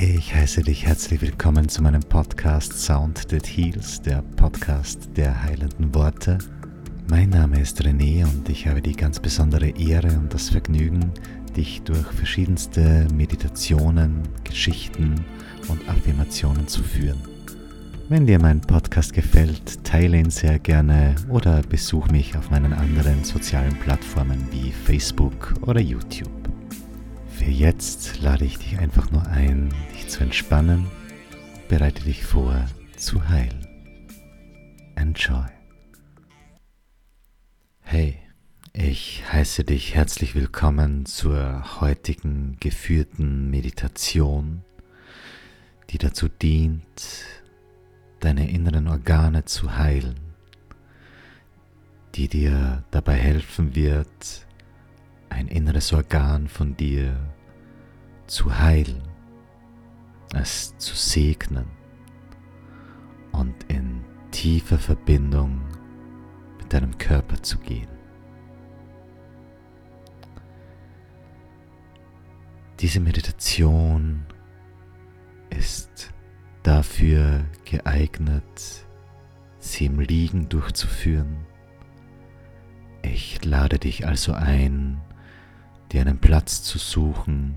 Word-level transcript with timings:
Ich 0.00 0.32
heiße 0.32 0.62
dich 0.62 0.86
herzlich 0.86 1.20
willkommen 1.20 1.68
zu 1.68 1.82
meinem 1.82 2.04
Podcast 2.04 2.72
Sound 2.80 3.30
That 3.30 3.44
Heals, 3.44 4.00
der 4.00 4.22
Podcast 4.36 5.10
der 5.16 5.42
heilenden 5.42 5.92
Worte. 5.92 6.38
Mein 7.10 7.30
Name 7.30 7.60
ist 7.60 7.82
René 7.82 8.22
und 8.22 8.48
ich 8.48 8.68
habe 8.68 8.80
die 8.80 8.92
ganz 8.92 9.18
besondere 9.18 9.70
Ehre 9.70 10.16
und 10.16 10.32
das 10.32 10.50
Vergnügen, 10.50 11.10
dich 11.56 11.82
durch 11.82 12.06
verschiedenste 12.12 13.08
Meditationen, 13.12 14.22
Geschichten 14.44 15.16
und 15.66 15.88
Affirmationen 15.88 16.68
zu 16.68 16.84
führen. 16.84 17.18
Wenn 18.08 18.24
dir 18.24 18.38
mein 18.38 18.60
Podcast 18.60 19.12
gefällt, 19.12 19.82
teile 19.82 20.16
ihn 20.16 20.30
sehr 20.30 20.60
gerne 20.60 21.16
oder 21.28 21.60
besuch 21.62 22.06
mich 22.06 22.38
auf 22.38 22.52
meinen 22.52 22.72
anderen 22.72 23.24
sozialen 23.24 23.74
Plattformen 23.80 24.46
wie 24.52 24.70
Facebook 24.70 25.54
oder 25.62 25.80
YouTube. 25.80 26.37
Für 27.38 27.50
jetzt 27.50 28.20
lade 28.20 28.44
ich 28.44 28.58
dich 28.58 28.80
einfach 28.80 29.12
nur 29.12 29.24
ein, 29.28 29.72
dich 29.94 30.08
zu 30.08 30.24
entspannen, 30.24 30.90
bereite 31.68 32.02
dich 32.02 32.24
vor 32.24 32.66
zu 32.96 33.28
heilen. 33.28 33.64
Enjoy. 34.96 35.46
Hey, 37.80 38.18
ich 38.72 39.22
heiße 39.32 39.62
dich 39.62 39.94
herzlich 39.94 40.34
willkommen 40.34 41.06
zur 41.06 41.80
heutigen 41.80 42.56
geführten 42.58 43.50
Meditation, 43.50 44.64
die 45.90 45.98
dazu 45.98 46.26
dient, 46.28 46.82
deine 48.18 48.50
inneren 48.50 48.88
Organe 48.88 49.44
zu 49.44 49.76
heilen, 49.76 50.18
die 52.16 52.26
dir 52.26 52.82
dabei 52.90 53.14
helfen 53.14 53.76
wird, 53.76 54.47
ein 55.30 55.48
inneres 55.48 55.92
Organ 55.92 56.48
von 56.48 56.76
dir 56.76 57.16
zu 58.26 58.58
heilen, 58.58 59.02
es 60.34 60.76
zu 60.78 60.94
segnen 60.94 61.66
und 63.32 63.54
in 63.64 64.04
tiefer 64.30 64.78
Verbindung 64.78 65.62
mit 66.58 66.72
deinem 66.72 66.96
Körper 66.98 67.42
zu 67.42 67.58
gehen. 67.58 67.88
Diese 72.80 73.00
Meditation 73.00 74.24
ist 75.50 76.12
dafür 76.62 77.44
geeignet, 77.64 78.86
sie 79.58 79.86
im 79.86 79.98
Liegen 79.98 80.48
durchzuführen. 80.48 81.44
Ich 83.02 83.44
lade 83.44 83.78
dich 83.78 84.06
also 84.06 84.32
ein, 84.32 85.00
dir 85.92 86.02
einen 86.02 86.18
Platz 86.18 86.62
zu 86.62 86.78
suchen, 86.78 87.56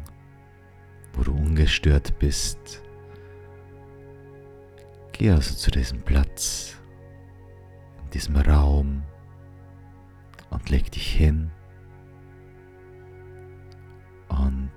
wo 1.13 1.23
du 1.23 1.33
ungestört 1.33 2.17
bist. 2.19 2.81
Geh 5.11 5.31
also 5.31 5.55
zu 5.55 5.71
diesem 5.71 6.01
Platz, 6.01 6.77
in 8.03 8.09
diesem 8.11 8.35
Raum 8.37 9.03
und 10.49 10.69
leg 10.69 10.91
dich 10.91 11.13
hin 11.13 11.51
und 14.29 14.71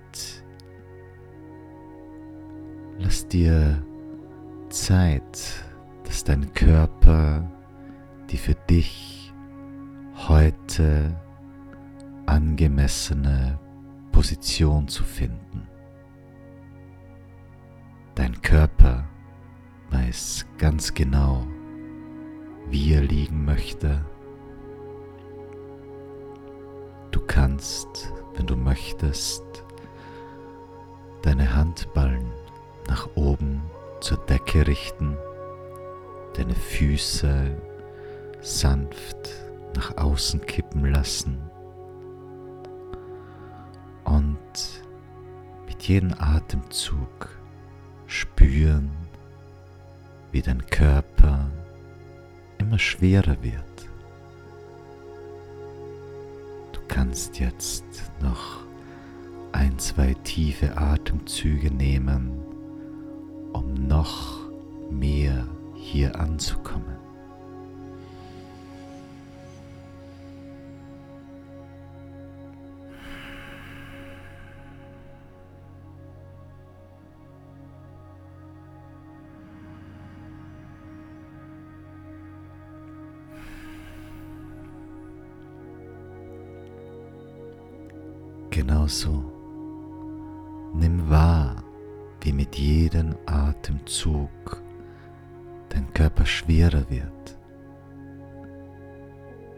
lass 2.99 3.27
dir 3.29 3.85
Zeit, 4.69 5.65
dass 6.05 6.25
dein 6.25 6.53
Körper 6.53 7.49
die 8.31 8.39
für 8.39 8.55
dich 8.55 9.33
heute 10.29 11.15
angemessene 12.27 13.59
Position 14.13 14.89
zu 14.89 15.05
finden. 15.05 15.69
Dein 18.15 18.41
Körper 18.43 19.05
weiß 19.91 20.47
ganz 20.59 20.95
genau, 20.95 21.47
wie 22.69 22.95
er 22.95 23.03
liegen 23.03 23.45
möchte. 23.45 24.05
Du 27.11 27.21
kannst, 27.21 28.13
wenn 28.37 28.47
du 28.47 28.57
möchtest, 28.57 29.43
deine 31.23 31.55
Handballen 31.55 32.31
nach 32.89 33.09
oben 33.15 33.63
zur 34.01 34.19
Decke 34.19 34.67
richten, 34.67 35.17
deine 36.37 36.55
Füße 36.55 37.57
sanft 38.41 39.31
nach 39.75 39.97
außen 39.97 40.41
kippen 40.43 40.85
lassen 40.87 41.51
mit 45.85 45.89
jedem 45.91 46.15
Atemzug 46.19 47.29
spüren, 48.07 48.91
wie 50.33 50.41
dein 50.41 50.65
Körper 50.65 51.51
immer 52.57 52.79
schwerer 52.79 53.37
wird. 53.43 53.91
Du 56.73 56.81
kannst 56.89 57.39
jetzt 57.39 57.85
noch 58.23 58.65
ein, 59.53 59.79
zwei 59.79 60.15
tiefe 60.25 60.75
Atemzüge 60.79 61.71
nehmen 61.71 62.41
um 63.53 63.75
noch 63.87 64.41
mehr 64.91 65.47
hier 65.75 66.19
anzukommen. 66.19 67.04
Genauso 88.67 89.23
nimm 90.73 91.11
wahr, 91.11 91.63
wie 92.23 92.33
mit 92.33 92.57
jedem 92.57 93.15
Atemzug 93.27 94.63
dein 95.69 95.93
Körper 95.93 96.25
schwerer 96.25 96.89
wird. 96.89 97.39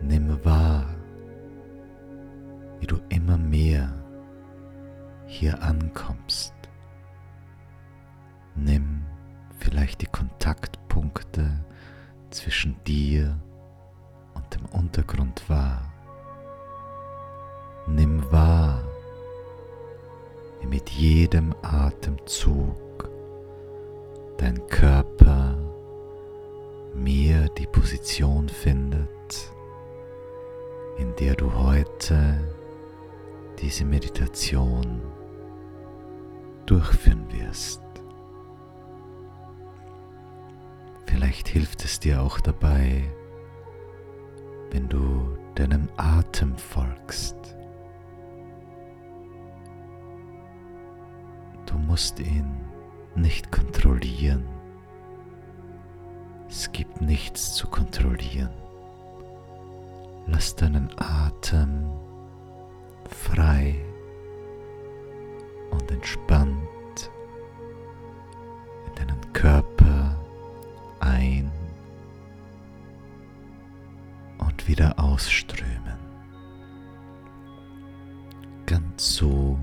Nimm 0.03 0.45
wahr, 0.45 0.87
wie 2.81 2.89
du 2.89 2.97
immer 3.09 3.39
mehr 3.39 3.95
hier 5.27 5.63
ankommst. 5.63 6.55
Nimm 8.57 9.07
vielleicht 9.57 10.03
die 10.03 10.07
Kontaktpunkte 10.07 11.65
zwischen 12.31 12.75
dir 12.83 13.39
und 14.35 14.53
dem 14.53 14.65
Untergrund 14.65 15.49
wahr. 15.49 15.93
Nimm 17.87 18.33
wahr, 18.33 18.83
mit 20.69 20.91
jedem 20.91 21.55
Atemzug 21.63 23.11
dein 24.39 24.67
Körper 24.67 25.57
mehr 26.95 27.49
die 27.51 27.67
Position 27.67 28.49
findet, 28.49 29.53
in 30.99 31.15
der 31.17 31.35
du 31.35 31.53
heute 31.55 32.41
diese 33.59 33.85
Meditation 33.85 35.01
durchführen 36.67 37.27
wirst. 37.31 37.83
Vielleicht 41.07 41.49
hilft 41.49 41.85
es 41.85 42.01
dir 42.01 42.21
auch 42.21 42.41
dabei, 42.41 43.05
wenn 44.71 44.89
du 44.89 45.37
deinem 45.55 45.89
Atem 45.97 46.57
folgst. 46.57 47.56
Du 51.67 51.75
musst 51.79 52.19
ihn 52.21 52.57
nicht 53.15 53.51
kontrollieren. 53.51 54.45
Es 56.49 56.71
gibt 56.73 57.01
nichts 57.01 57.55
zu 57.55 57.67
kontrollieren. 57.67 58.51
Lass 60.27 60.55
deinen 60.55 60.91
Atem 60.99 61.91
frei 63.09 63.77
und 65.71 65.91
entspannt 65.91 67.11
in 68.87 68.95
deinen 68.95 69.33
Körper 69.33 70.17
ein 71.01 71.51
und 74.39 74.69
wieder 74.69 74.99
ausströmen. 74.99 75.99
Ganz 78.67 79.17
so, 79.17 79.59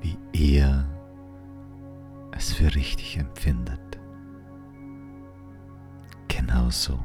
wie 0.00 0.16
er 0.32 0.89
für 2.60 2.74
richtig 2.74 3.16
empfindet. 3.16 3.98
Genauso. 6.28 7.00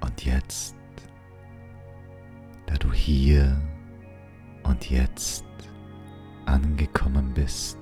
Und 0.00 0.24
jetzt, 0.24 0.74
da 2.64 2.76
du 2.76 2.90
hier 2.94 3.60
und 4.62 4.88
jetzt 4.88 5.44
angekommen 6.46 7.34
bist, 7.34 7.76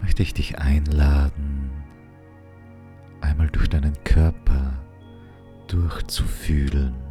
möchte 0.00 0.22
ich 0.22 0.32
dich 0.32 0.60
einladen, 0.60 1.72
einmal 3.20 3.48
durch 3.48 3.68
deinen 3.68 3.94
Körper 4.04 4.74
durchzufühlen. 5.66 7.03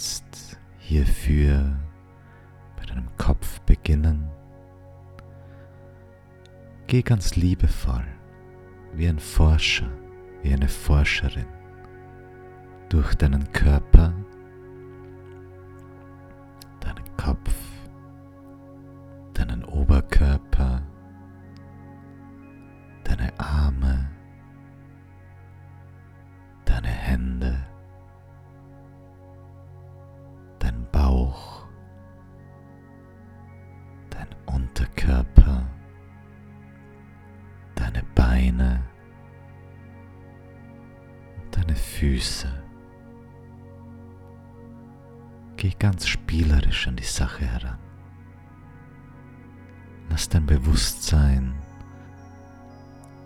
Kannst 0.00 0.58
hierfür 0.78 1.76
bei 2.78 2.86
deinem 2.86 3.14
Kopf 3.18 3.60
beginnen. 3.66 4.30
Geh 6.86 7.02
ganz 7.02 7.36
liebevoll, 7.36 8.06
wie 8.94 9.06
ein 9.06 9.18
Forscher, 9.18 9.90
wie 10.42 10.54
eine 10.54 10.68
Forscherin, 10.68 11.44
durch 12.88 13.14
deinen 13.14 13.52
Körper, 13.52 14.14
Geh 45.60 45.74
ganz 45.78 46.08
spielerisch 46.08 46.88
an 46.88 46.96
die 46.96 47.04
Sache 47.04 47.44
heran. 47.44 47.76
Lass 50.08 50.26
dein 50.26 50.46
Bewusstsein 50.46 51.52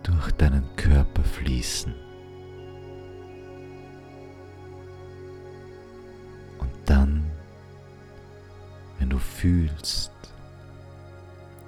durch 0.03 0.33
deinen 0.33 0.65
Körper 0.75 1.23
fließen. 1.23 1.95
Und 6.57 6.73
dann, 6.83 7.31
wenn 8.99 9.11
du 9.11 9.17
fühlst, 9.17 10.11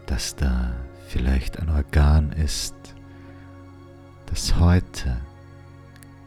dass 0.06 0.36
da 0.36 0.75
vielleicht 1.08 1.60
ein 1.62 1.69
Organ 1.69 2.34
ist, 2.34 2.75
das 4.25 4.60
heute 4.60 5.16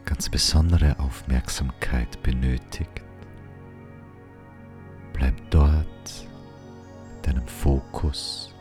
ganz 0.03 0.29
besondere 0.29 0.97
Aufmerksamkeit 0.97 2.23
benötigt, 2.23 3.03
deinem 7.31 7.47
Fokus, 7.47 8.53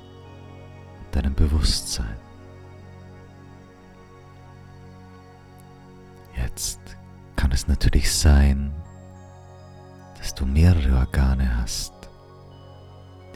deinem 1.10 1.34
Bewusstsein. 1.34 2.16
Jetzt 6.36 6.78
kann 7.34 7.50
es 7.50 7.66
natürlich 7.66 8.14
sein, 8.14 8.72
dass 10.18 10.34
du 10.36 10.46
mehrere 10.46 10.98
Organe 10.98 11.56
hast, 11.56 11.92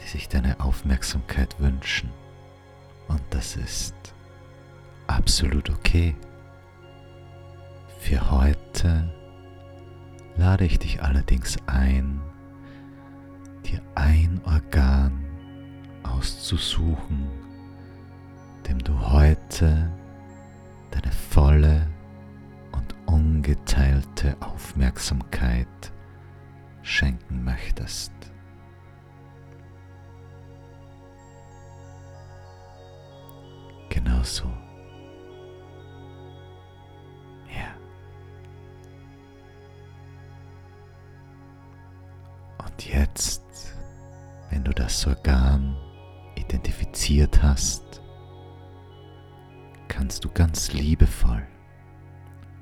die 0.01 0.07
sich 0.07 0.29
deine 0.29 0.57
Aufmerksamkeit 0.61 1.59
wünschen. 1.59 2.09
Und 3.09 3.21
das 3.31 3.57
ist 3.57 3.95
absolut 5.07 5.69
okay. 5.69 6.15
Für 7.99 8.31
heute 8.31 9.13
lade 10.37 10.63
ich 10.63 10.79
dich 10.79 11.03
allerdings 11.03 11.57
ein, 11.67 12.21
dir 13.65 13.81
ein 13.95 14.39
Organ 14.45 15.24
auszusuchen, 16.05 17.27
dem 18.67 18.79
du 18.79 18.99
heute 19.11 19.91
deine 20.91 21.11
volle 21.11 21.87
und 22.71 22.95
ungeteilte 23.05 24.35
Aufmerksamkeit 24.39 25.67
schenken 26.81 27.43
möchtest. 27.43 28.11
Genau 33.89 34.21
so. 34.23 34.45
Ja. 37.47 37.73
Und 42.63 42.85
jetzt, 42.85 43.43
wenn 44.49 44.63
du 44.63 44.71
das 44.73 45.07
Organ 45.07 45.75
identifiziert 46.47 47.41
hast, 47.41 48.01
kannst 49.87 50.23
du 50.23 50.29
ganz 50.29 50.73
liebevoll 50.73 51.45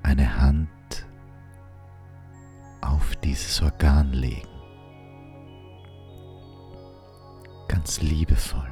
eine 0.04 0.40
Hand 0.40 0.70
auf 2.82 3.16
dieses 3.18 3.62
Organ 3.62 4.12
legen. 4.12 4.48
Ganz 7.68 8.02
liebevoll, 8.02 8.72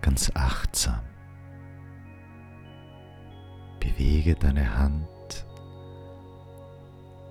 ganz 0.00 0.30
achtsam. 0.34 1.00
Bewege 3.80 4.34
deine 4.34 4.76
Hand 4.76 5.46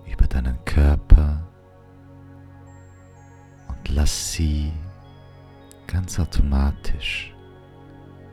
über 0.05 0.27
deinen 0.27 0.63
Körper 0.65 1.45
und 3.67 3.89
lass 3.89 4.33
sie 4.33 4.71
ganz 5.87 6.19
automatisch 6.19 7.33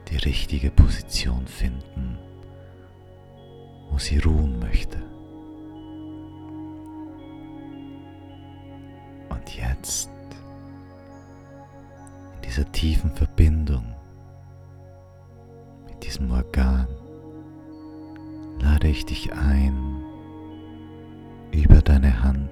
die 0.08 0.16
richtige 0.16 0.70
Position 0.70 1.46
finden, 1.46 2.18
wo 3.90 3.98
sie 3.98 4.18
ruhen 4.18 4.58
möchte. 4.58 4.98
Und 9.30 9.56
jetzt 9.56 10.10
in 12.36 12.42
dieser 12.42 12.70
tiefen 12.72 13.10
Verbindung 13.12 13.94
mit 15.88 16.04
diesem 16.04 16.30
Organ 16.30 16.88
lade 18.60 18.88
ich 18.88 19.06
dich 19.06 19.32
ein, 19.32 20.02
über 21.52 21.80
deine 21.82 22.22
Hand 22.22 22.50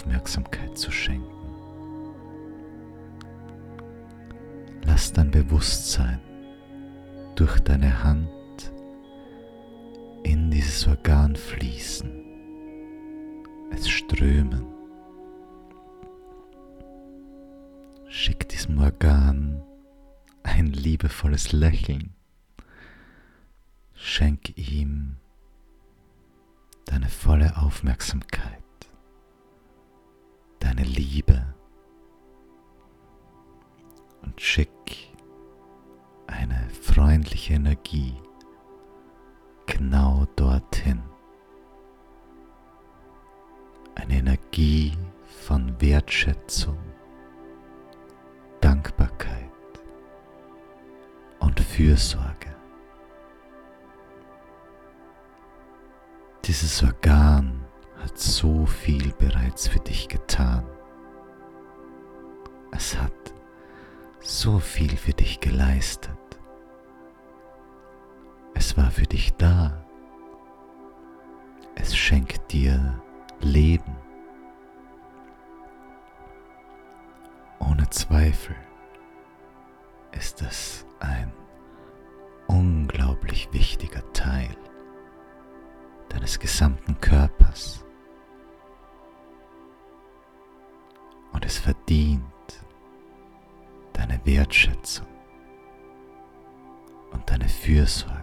Aufmerksamkeit 0.00 0.78
zu 0.78 0.90
schenken. 0.90 1.28
Lass 4.84 5.12
dein 5.12 5.30
Bewusstsein 5.30 6.20
durch 7.34 7.60
deine 7.60 8.02
Hand 8.02 8.72
in 10.22 10.50
dieses 10.50 10.88
Organ 10.88 11.36
fließen, 11.36 12.10
es 13.72 13.90
strömen. 13.90 14.64
Schick 18.08 18.48
diesem 18.48 18.78
Organ 18.78 19.62
ein 20.42 20.68
liebevolles 20.68 21.52
Lächeln. 21.52 22.14
Schenk 23.92 24.56
ihm 24.56 25.16
deine 26.86 27.10
volle 27.10 27.58
Aufmerksamkeit, 27.58 28.59
deine 30.80 30.88
Liebe 30.88 31.54
und 34.22 34.40
schick 34.40 34.70
eine 36.26 36.68
freundliche 36.70 37.54
Energie 37.54 38.14
genau 39.66 40.26
dorthin. 40.36 41.02
Eine 43.94 44.18
Energie 44.18 44.96
von 45.46 45.78
Wertschätzung, 45.80 46.78
Dankbarkeit 48.60 49.50
und 51.40 51.60
Fürsorge. 51.60 52.54
Dieses 56.44 56.82
Organ 56.82 57.59
hat 58.02 58.18
so 58.18 58.66
viel 58.66 59.12
bereits 59.18 59.68
für 59.68 59.80
dich 59.80 60.08
getan. 60.08 60.64
Es 62.72 62.96
hat 62.96 63.12
so 64.20 64.58
viel 64.58 64.96
für 64.96 65.12
dich 65.12 65.40
geleistet. 65.40 66.16
Es 68.54 68.76
war 68.76 68.90
für 68.90 69.06
dich 69.06 69.34
da. 69.34 69.84
Es 71.74 71.96
schenkt 71.96 72.52
dir 72.52 73.02
Leben. 73.40 73.96
Ohne 77.58 77.88
Zweifel 77.90 78.56
ist 80.12 80.42
es 80.42 80.86
ein 81.00 81.32
unglaublich 82.46 83.48
wichtiger 83.52 84.02
Teil 84.12 84.54
deines 86.08 86.38
gesamten 86.38 87.00
Körpers. 87.00 87.84
Und 91.40 91.46
es 91.46 91.56
verdient 91.56 92.22
deine 93.94 94.20
Wertschätzung 94.26 95.06
und 97.12 97.30
deine 97.30 97.48
Fürsorge. 97.48 98.19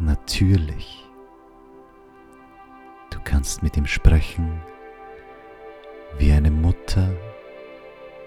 Natürlich. 0.00 1.04
Du 3.10 3.18
kannst 3.22 3.62
mit 3.62 3.76
ihm 3.76 3.86
sprechen 3.86 4.60
wie 6.18 6.32
eine 6.32 6.50
Mutter 6.50 7.10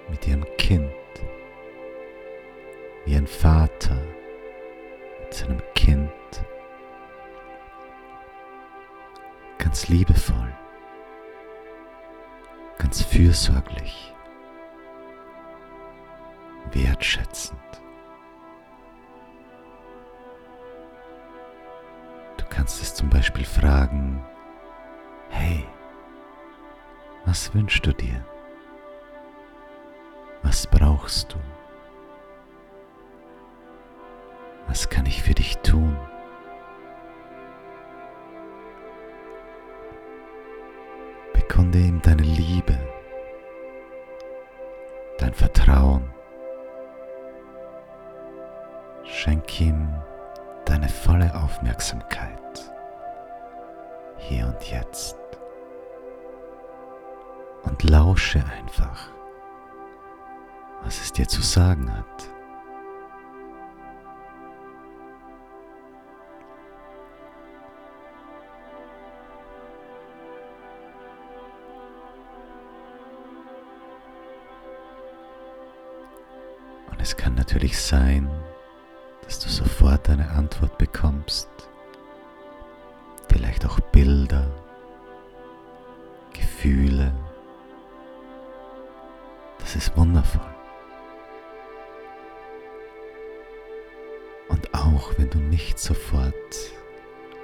mit 0.09 0.27
ihrem 0.27 0.45
Kind, 0.57 0.91
wie 3.05 3.15
ein 3.15 3.27
Vater 3.27 3.97
mit 5.19 5.33
seinem 5.33 5.61
Kind, 5.75 6.11
ganz 9.57 9.87
liebevoll, 9.87 10.53
ganz 12.77 13.01
fürsorglich, 13.01 14.13
wertschätzend. 16.71 17.82
Kannst 22.63 22.81
es 22.81 22.95
zum 22.95 23.09
Beispiel 23.09 23.43
fragen, 23.43 24.23
hey, 25.31 25.65
was 27.25 27.53
wünschst 27.53 27.85
du 27.85 27.91
dir? 27.91 28.23
Was 30.43 30.65
brauchst 30.67 31.33
du? 31.33 31.37
Was 34.69 34.87
kann 34.89 35.05
ich 35.05 35.21
für 35.21 35.33
dich 35.33 35.57
tun? 35.57 35.97
Bekunde 41.33 41.79
ihm 41.79 42.01
deine 42.01 42.23
Liebe, 42.23 42.79
dein 45.17 45.33
Vertrauen. 45.33 46.09
Schenk 49.03 49.59
ihm 49.59 49.93
deine 50.65 50.89
volle 50.89 51.33
Aufmerksamkeit 51.35 52.39
hier 54.17 54.47
und 54.47 54.63
jetzt 54.71 55.17
und 57.63 57.83
lausche 57.83 58.43
einfach, 58.45 59.09
was 60.83 61.01
es 61.01 61.11
dir 61.11 61.27
zu 61.27 61.41
sagen 61.41 61.91
hat. 61.95 62.05
Und 76.91 77.01
es 77.01 77.17
kann 77.17 77.35
natürlich 77.35 77.79
sein, 77.79 78.29
sofort 79.83 80.09
eine 80.09 80.29
Antwort 80.29 80.77
bekommst, 80.77 81.49
vielleicht 83.27 83.65
auch 83.65 83.81
Bilder, 83.91 84.49
Gefühle, 86.31 87.13
das 89.59 89.75
ist 89.75 89.97
wundervoll. 89.97 90.55
Und 94.47 94.73
auch 94.73 95.11
wenn 95.17 95.29
du 95.29 95.39
nicht 95.39 95.77
sofort 95.77 96.33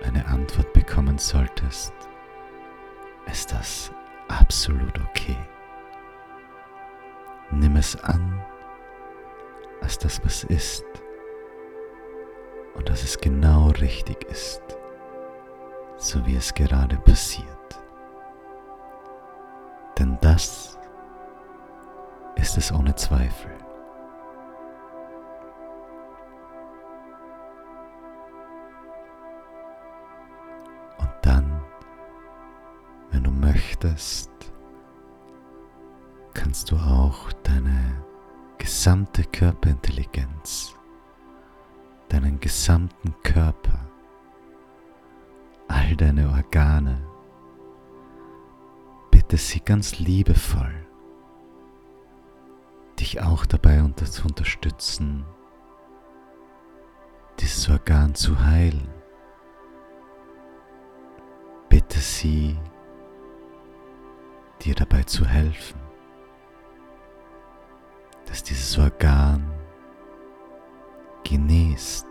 eine 0.05 0.25
Antwort 0.25 0.71
bekommen 0.71 1.17
solltest, 1.17 1.93
ist 3.29 3.51
das 3.51 3.91
absolut 4.29 4.97
okay. 5.09 5.35
Nimm 7.51 7.75
es 7.75 8.01
an 8.01 8.41
als 9.81 9.97
das, 9.97 10.23
was 10.23 10.45
ist 10.45 10.85
und 12.75 12.89
dass 12.89 13.03
es 13.03 13.17
genau 13.17 13.67
richtig 13.67 14.23
ist, 14.25 14.61
so 15.97 16.25
wie 16.25 16.35
es 16.35 16.53
gerade 16.53 16.97
passiert. 16.97 17.47
Denn 19.97 20.17
das 20.21 20.77
ist 22.35 22.57
es 22.57 22.71
ohne 22.71 22.95
Zweifel. 22.95 23.51
Und 30.97 31.11
dann, 31.21 31.61
wenn 33.11 33.23
du 33.23 33.31
möchtest, 33.31 34.31
kannst 36.33 36.71
du 36.71 36.77
auch 36.77 37.31
deine 37.43 38.03
gesamte 38.57 39.23
Körperintelligenz, 39.23 40.75
deinen 42.09 42.39
gesamten 42.39 43.15
Körper, 43.23 43.87
all 45.67 45.95
deine 45.95 46.29
Organe, 46.29 47.01
bitte 49.11 49.37
sie 49.37 49.61
ganz 49.61 49.99
liebevoll 49.99 50.89
dich 52.99 53.21
auch 53.21 53.45
dabei 53.45 53.79
zu 54.03 54.25
unterstützen, 54.25 55.25
dieses 57.39 57.69
Organ 57.69 58.13
zu 58.13 58.43
heilen. 58.43 58.89
Bitte 61.69 61.99
sie, 61.99 62.57
dir 64.61 64.75
dabei 64.75 65.03
zu 65.03 65.25
helfen, 65.25 65.79
dass 68.25 68.43
dieses 68.43 68.77
Organ 68.77 69.49
genießt, 71.23 72.07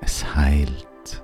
es 0.00 0.34
heilt. 0.34 1.22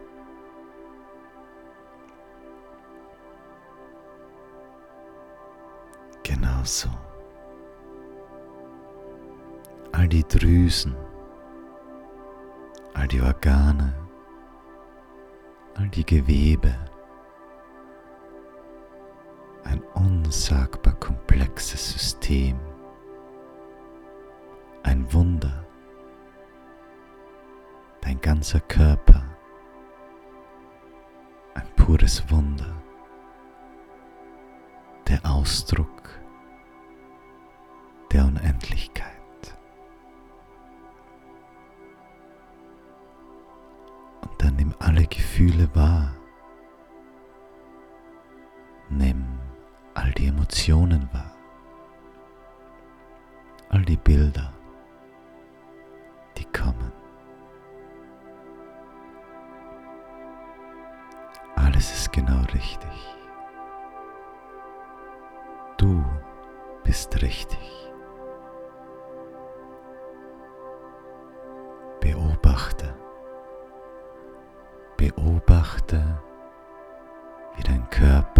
Genauso. 6.22 6.88
All 9.92 10.08
die 10.08 10.24
Drüsen, 10.24 10.96
all 12.94 13.06
die 13.06 13.20
Organe, 13.20 13.94
all 15.74 15.88
die 15.88 16.04
Gewebe, 16.04 16.74
ein 19.64 19.82
unsagbar 19.94 20.94
komplexes 20.94 21.92
System, 21.92 22.58
ein 24.82 25.12
Wunder, 25.12 25.63
dein 28.04 28.20
ganzer 28.20 28.60
Körper, 28.60 29.24
ein 31.54 31.66
pures 31.76 32.30
Wunder, 32.30 32.80
der 35.08 35.20
Ausdruck 35.24 36.10
der 38.12 38.26
Unendlichkeit. 38.26 39.14
alle 44.84 45.06
Gefühle 45.06 45.68
wahr. 45.74 46.14
Nimm 48.90 49.24
all 49.94 50.12
die 50.12 50.26
Emotionen 50.26 50.93
beobachte, 75.64 76.02
wie 77.56 77.62
dein 77.62 77.88
Körper 77.90 78.33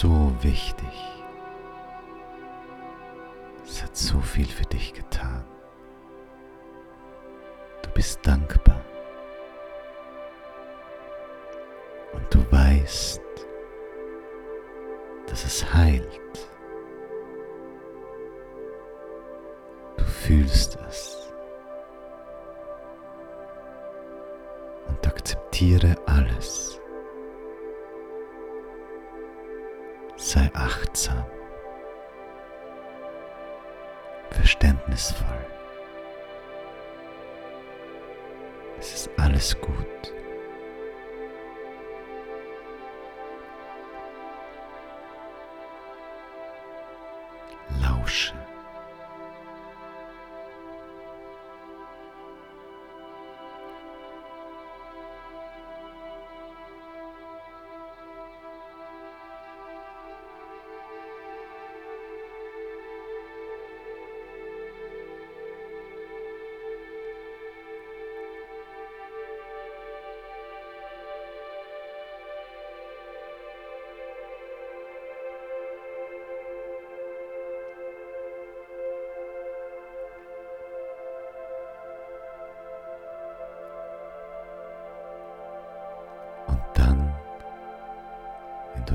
so 0.00 0.32
wichtig. 0.40 0.96
Es 3.66 3.82
hat 3.82 3.94
so 3.94 4.18
viel 4.20 4.46
für 4.46 4.64
dich 4.64 4.94
getan. 4.94 5.44
Du 7.82 7.90
bist 7.90 8.26
dankbar. 8.26 8.59
Sei 30.22 30.50
achtsam, 30.52 31.24
verständnisvoll. 34.30 35.46
Es 38.78 38.92
ist 38.94 39.10
alles 39.16 39.58
gut. 39.58 40.12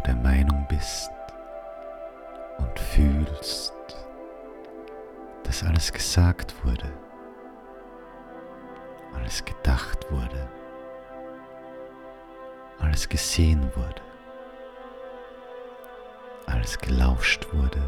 Der 0.05 0.15
Meinung 0.15 0.65
bist 0.69 1.09
und 2.57 2.79
fühlst, 2.79 3.73
dass 5.43 5.63
alles 5.63 5.91
gesagt 5.91 6.53
wurde, 6.63 6.91
alles 9.15 9.43
gedacht 9.43 10.05
wurde, 10.11 10.47
alles 12.79 13.09
gesehen 13.09 13.71
wurde, 13.75 14.01
alles 16.45 16.77
gelauscht 16.77 17.47
wurde, 17.51 17.81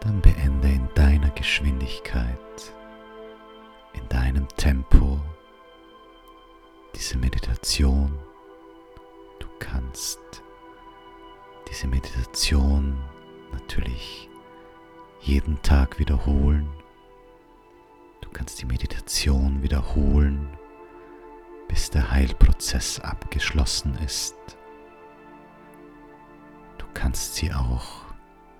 dann 0.00 0.20
beende 0.20 0.68
in 0.68 0.88
deiner 0.94 1.30
Geschwindigkeit, 1.30 2.28
in 3.94 4.08
deinem 4.08 4.46
Tempo 4.56 5.20
diese 6.94 7.18
Meditation 7.18 8.16
kannst 9.62 10.42
diese 11.70 11.86
Meditation 11.86 13.00
natürlich 13.52 14.28
jeden 15.20 15.62
Tag 15.62 16.00
wiederholen. 16.00 16.68
Du 18.22 18.28
kannst 18.30 18.60
die 18.60 18.66
Meditation 18.66 19.62
wiederholen, 19.62 20.48
bis 21.68 21.90
der 21.90 22.10
Heilprozess 22.10 22.98
abgeschlossen 22.98 23.96
ist. 24.04 24.34
Du 26.78 26.86
kannst 26.92 27.36
sie 27.36 27.52
auch 27.52 28.06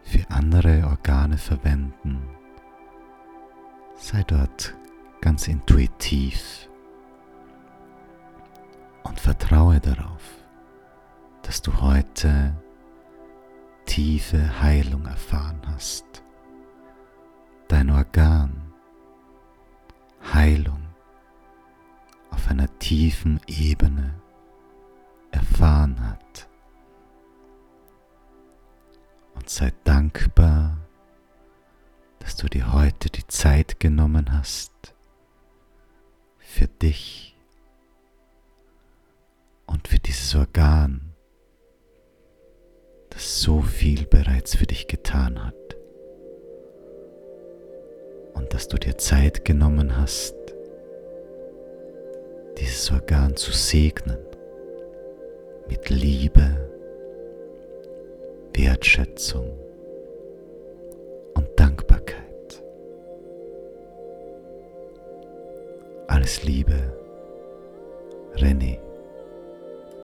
für 0.04 0.24
andere 0.30 0.86
Organe 0.86 1.36
verwenden. 1.36 2.22
Sei 3.96 4.22
dort 4.22 4.76
ganz 5.20 5.48
intuitiv 5.48 6.68
und 9.02 9.18
vertraue 9.18 9.80
darauf 9.80 10.41
dass 11.52 11.60
du 11.60 11.82
heute 11.82 12.56
tiefe 13.84 14.62
Heilung 14.62 15.04
erfahren 15.04 15.60
hast. 15.66 16.22
Dein 17.68 17.90
Organ 17.90 18.72
Heilung 20.32 20.82
auf 22.30 22.48
einer 22.48 22.78
tiefen 22.78 23.38
Ebene 23.46 24.14
erfahren 25.30 26.00
hat. 26.08 26.48
Und 29.34 29.50
sei 29.50 29.74
dankbar, 29.84 30.78
dass 32.20 32.36
du 32.36 32.48
dir 32.48 32.72
heute 32.72 33.10
die 33.10 33.26
Zeit 33.26 33.78
genommen 33.78 34.32
hast 34.32 34.94
für 36.38 36.68
dich 36.68 37.36
und 39.66 39.86
für 39.86 39.98
dieses 39.98 40.34
Organ 40.34 41.11
so 43.22 43.60
viel 43.60 44.06
bereits 44.06 44.56
für 44.56 44.66
dich 44.66 44.86
getan 44.86 45.44
hat. 45.44 45.54
Und 48.34 48.52
dass 48.52 48.68
du 48.68 48.78
dir 48.78 48.98
Zeit 48.98 49.44
genommen 49.44 49.96
hast, 49.96 50.34
dieses 52.58 52.90
Organ 52.90 53.36
zu 53.36 53.52
segnen 53.52 54.18
mit 55.68 55.88
Liebe, 55.90 56.70
Wertschätzung 58.54 59.58
und 61.34 61.48
Dankbarkeit. 61.56 62.62
Alles 66.08 66.42
Liebe, 66.42 66.74
René. 68.36 68.91